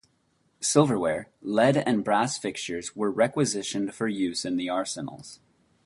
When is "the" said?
4.57-4.67